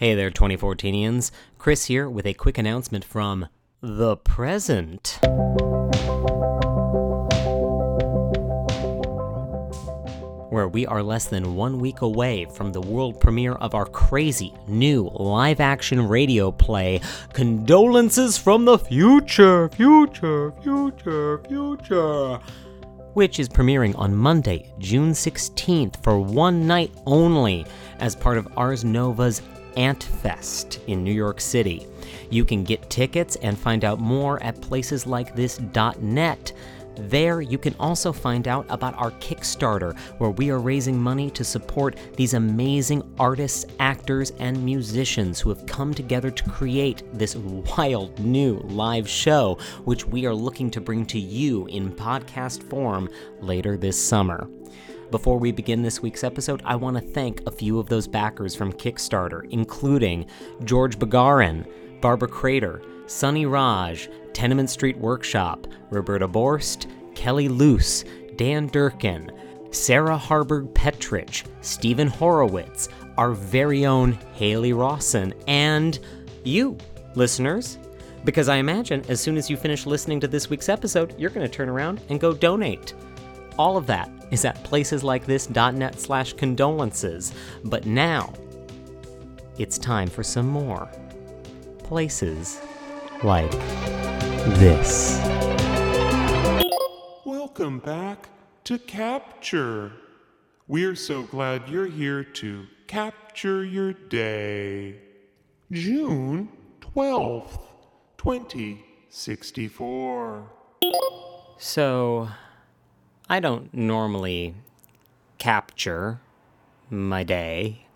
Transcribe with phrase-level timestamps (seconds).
[0.00, 1.30] Hey there, 2014ians.
[1.58, 3.48] Chris here with a quick announcement from
[3.82, 5.18] the present.
[10.48, 14.54] Where we are less than one week away from the world premiere of our crazy
[14.66, 17.02] new live action radio play,
[17.34, 22.40] Condolences from the Future, Future, Future, Future
[23.14, 27.66] which is premiering on Monday, June 16th for one night only
[27.98, 29.42] as part of Ars Nova's
[29.76, 31.86] Antfest in New York City.
[32.30, 36.52] You can get tickets and find out more at placeslikethis.net.
[36.96, 41.44] There, you can also find out about our Kickstarter, where we are raising money to
[41.44, 48.18] support these amazing artists, actors, and musicians who have come together to create this wild
[48.18, 53.08] new live show, which we are looking to bring to you in podcast form
[53.40, 54.48] later this summer.
[55.10, 58.54] Before we begin this week's episode, I want to thank a few of those backers
[58.54, 60.26] from Kickstarter, including
[60.62, 61.66] George Bagarin,
[62.00, 68.04] Barbara Crater, Sunny Raj, Tenement Street Workshop, Roberta Borst, Kelly Luce,
[68.36, 69.32] Dan Durkin,
[69.72, 75.98] Sarah Harburg Petrich, Stephen Horowitz, our very own Haley Rawson, and
[76.44, 76.78] you,
[77.16, 77.78] listeners.
[78.24, 81.44] Because I imagine as soon as you finish listening to this week's episode, you're going
[81.44, 82.94] to turn around and go donate.
[83.58, 87.32] All of that is at placeslikethis.net slash condolences.
[87.64, 88.32] But now,
[89.58, 90.88] it's time for some more
[91.82, 92.60] places
[93.22, 93.50] like
[94.58, 95.18] this.
[97.24, 98.28] Welcome back
[98.64, 99.92] to Capture.
[100.68, 105.00] We're so glad you're here to capture your day.
[105.72, 106.48] June
[106.80, 107.58] 12th,
[108.18, 110.52] 2064.
[111.58, 112.28] So,
[113.30, 114.56] I don't normally
[115.38, 116.20] capture
[116.90, 117.86] my day.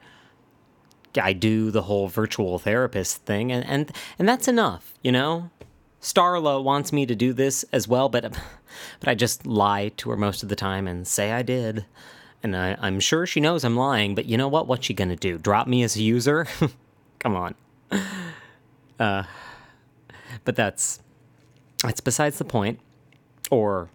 [1.21, 5.51] I do the whole virtual therapist thing, and, and, and that's enough, you know?
[6.01, 8.23] Starla wants me to do this as well, but,
[9.01, 11.85] but I just lie to her most of the time and say I did.
[12.41, 14.69] And I, I'm sure she knows I'm lying, but you know what?
[14.69, 15.39] What's she gonna do?
[15.39, 16.47] Drop me as a user?
[17.19, 17.55] Come on.
[19.01, 19.25] Uh,
[20.45, 21.01] but that's
[21.83, 22.79] that's besides the point.
[23.51, 23.89] Or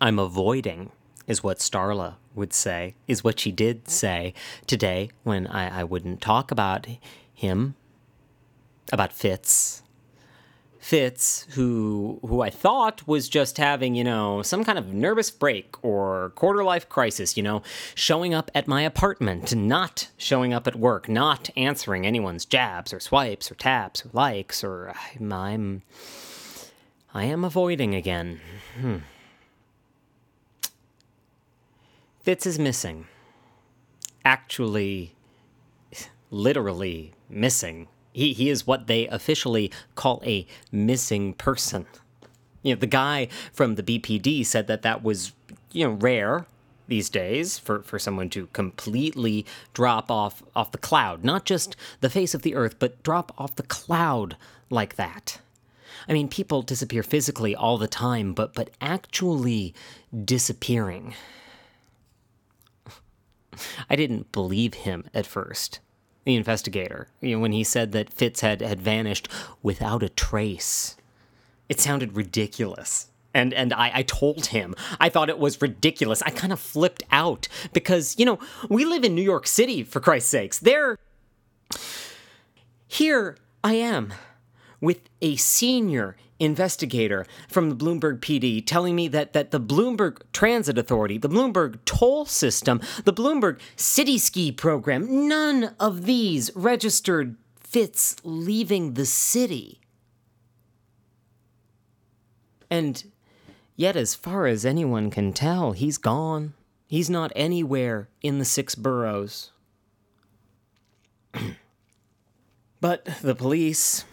[0.00, 0.90] I'm avoiding,
[1.26, 4.34] is what Starla would say, is what she did say
[4.66, 6.86] today when I, I wouldn't talk about
[7.34, 7.74] him,
[8.92, 9.82] about Fitz.
[10.80, 15.74] Fitz, who who I thought was just having, you know, some kind of nervous break
[15.84, 17.62] or quarter life crisis, you know,
[17.94, 23.00] showing up at my apartment, not showing up at work, not answering anyone's jabs or
[23.00, 25.82] swipes or taps or likes or I'm I'm
[27.12, 28.40] I am avoiding again.
[28.80, 28.98] Hmm.
[32.28, 33.06] Fitz is missing.
[34.22, 35.14] Actually,
[36.30, 37.88] literally missing.
[38.12, 41.86] He, he is what they officially call a missing person.
[42.62, 45.32] You know, the guy from the BPD said that that was,
[45.72, 46.44] you know, rare
[46.86, 52.10] these days for, for someone to completely drop off off the cloud, not just the
[52.10, 54.36] face of the earth, but drop off the cloud
[54.68, 55.40] like that.
[56.06, 59.72] I mean, people disappear physically all the time, but but actually
[60.26, 61.14] disappearing.
[63.88, 65.80] I didn't believe him at first,
[66.24, 69.28] the investigator, you know, when he said that Fitz had, had vanished
[69.62, 70.96] without a trace.
[71.68, 73.08] It sounded ridiculous.
[73.34, 76.22] And, and I, I told him I thought it was ridiculous.
[76.22, 78.38] I kind of flipped out because, you know,
[78.68, 80.58] we live in New York City, for Christ's sakes.
[80.58, 80.98] There.
[82.86, 84.14] Here I am
[84.80, 90.78] with a senior investigator from the Bloomberg PD telling me that, that the Bloomberg Transit
[90.78, 98.16] Authority, the Bloomberg toll system, the Bloomberg City Ski program, none of these registered Fitz
[98.24, 99.80] leaving the city.
[102.70, 103.04] And
[103.76, 106.54] yet, as far as anyone can tell, he's gone.
[106.86, 109.52] He's not anywhere in the six boroughs.
[112.80, 114.04] but the police,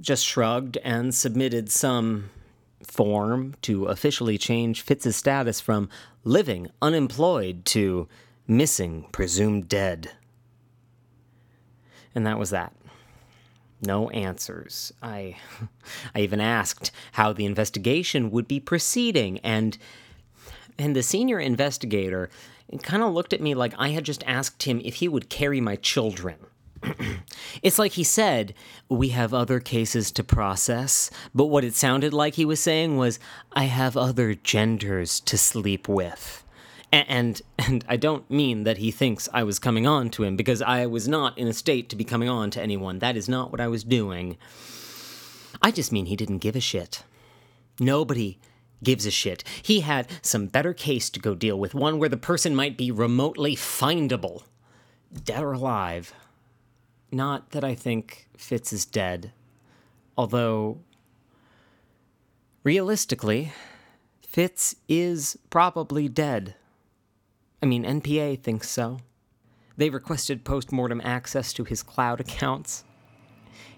[0.00, 2.30] just shrugged and submitted some
[2.82, 5.88] form to officially change Fitz's status from
[6.24, 8.08] living unemployed to
[8.46, 10.10] missing, presumed dead.
[12.14, 12.74] And that was that.
[13.82, 14.92] No answers.
[15.02, 15.36] I
[16.14, 19.78] I even asked how the investigation would be proceeding and
[20.78, 22.30] and the senior investigator
[22.82, 25.60] kind of looked at me like I had just asked him if he would carry
[25.60, 26.36] my children.
[27.62, 28.54] it's like he said,
[28.88, 33.18] We have other cases to process, but what it sounded like he was saying was,
[33.52, 36.44] I have other genders to sleep with.
[36.92, 40.60] And, and I don't mean that he thinks I was coming on to him because
[40.60, 42.98] I was not in a state to be coming on to anyone.
[42.98, 44.36] That is not what I was doing.
[45.62, 47.04] I just mean he didn't give a shit.
[47.78, 48.38] Nobody
[48.82, 49.44] gives a shit.
[49.62, 52.90] He had some better case to go deal with, one where the person might be
[52.90, 54.42] remotely findable,
[55.24, 56.14] dead or alive.
[57.12, 59.32] Not that I think Fitz is dead,
[60.16, 60.78] although
[62.62, 63.52] realistically,
[64.22, 66.54] Fitz is probably dead.
[67.62, 68.98] I mean, NPA thinks so.
[69.76, 72.84] They requested post mortem access to his cloud accounts,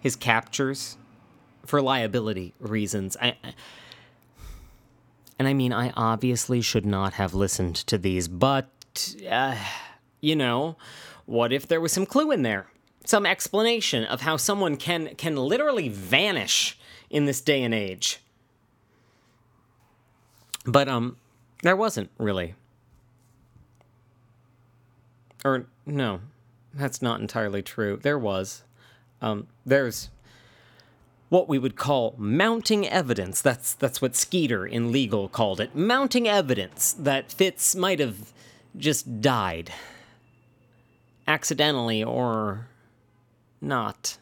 [0.00, 0.98] his captures,
[1.64, 3.16] for liability reasons.
[3.20, 3.36] I,
[5.38, 9.56] and I mean, I obviously should not have listened to these, but, uh,
[10.20, 10.76] you know,
[11.24, 12.66] what if there was some clue in there?
[13.04, 16.78] Some explanation of how someone can, can literally vanish
[17.10, 18.20] in this day and age.
[20.64, 21.16] But, um,
[21.62, 22.54] there wasn't really.
[25.44, 26.20] Or, no,
[26.74, 27.98] that's not entirely true.
[28.00, 28.62] There was.
[29.20, 30.10] Um, there's
[31.32, 33.40] what we would call mounting evidence.
[33.40, 35.74] That's that's what Skeeter in legal called it.
[35.74, 38.32] Mounting evidence that Fitz might have
[38.76, 39.72] just died
[41.26, 42.68] accidentally or
[43.62, 44.18] not.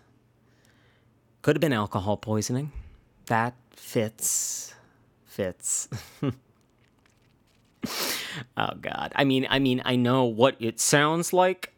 [1.42, 2.72] Could have been alcohol poisoning.
[3.26, 4.74] That fits
[5.24, 5.88] fits.
[8.56, 9.12] oh god.
[9.14, 11.72] I mean I mean I know what it sounds like.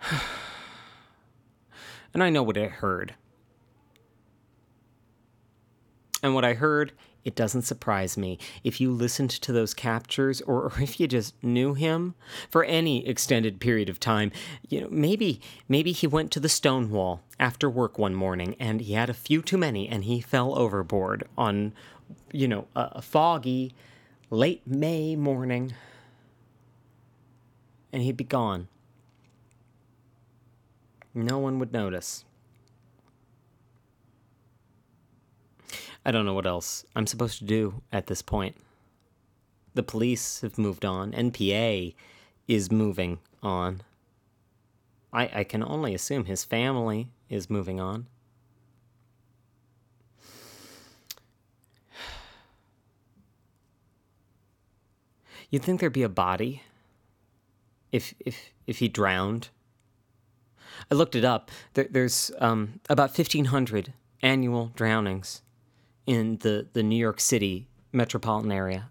[2.14, 3.14] and I know what I heard.
[6.22, 6.92] And what I heard,
[7.24, 8.38] it doesn't surprise me.
[8.64, 12.14] If you listened to those captures or, or, if you just knew him
[12.50, 14.32] for any extended period of time,
[14.68, 18.94] you know, maybe maybe he went to the Stonewall after work one morning and he
[18.94, 21.72] had a few too many and he fell overboard on
[22.32, 23.74] you know, a, a foggy
[24.30, 25.72] late May morning
[27.92, 28.68] and he'd be gone.
[31.14, 32.24] No one would notice.
[36.04, 38.56] I don't know what else I'm supposed to do at this point.
[39.74, 41.12] The police have moved on.
[41.12, 41.94] NPA
[42.46, 43.82] is moving on.
[45.12, 48.06] I, I can only assume his family is moving on.
[55.50, 56.62] You'd think there'd be a body
[57.90, 59.48] if if if he drowned.
[60.90, 61.50] I looked it up.
[61.74, 65.40] There, there's um, about fifteen hundred annual drownings
[66.08, 68.88] in the, the New York City metropolitan area.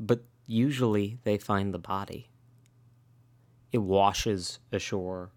[0.00, 2.30] But usually they find the body.
[3.70, 5.30] It washes ashore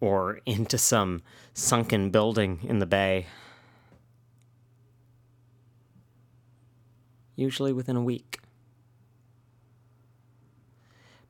[0.00, 1.22] or into some
[1.54, 3.26] sunken building in the bay.
[7.36, 8.40] Usually within a week.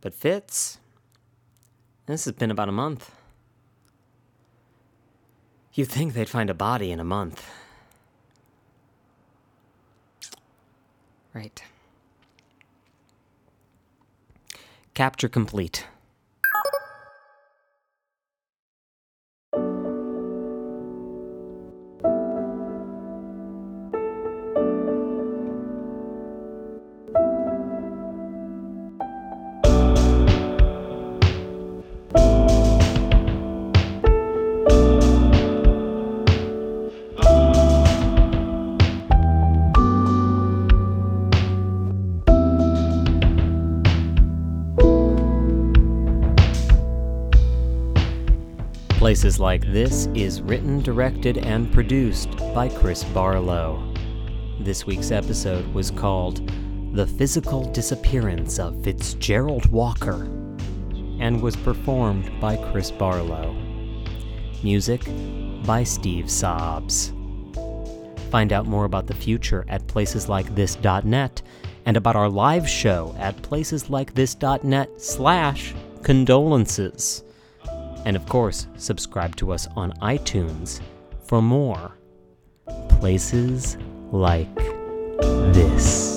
[0.00, 0.78] But Fitz,
[2.06, 3.14] this has been about a month.
[5.74, 7.50] You'd think they'd find a body in a month.
[11.32, 11.62] Right.
[14.92, 15.86] Capture complete.
[49.12, 53.92] Places Like This is written, directed, and produced by Chris Barlow.
[54.58, 56.50] This week's episode was called
[56.94, 60.22] The Physical Disappearance of Fitzgerald Walker
[61.20, 63.52] and was performed by Chris Barlow.
[64.62, 65.02] Music
[65.66, 67.12] by Steve Sobs.
[68.30, 71.42] Find out more about the future at placeslikethis.net
[71.84, 77.24] and about our live show at placeslikethis.net slash condolences.
[78.04, 80.80] And of course, subscribe to us on iTunes
[81.24, 81.96] for more
[82.88, 83.76] places
[84.10, 84.54] like
[85.52, 86.11] this.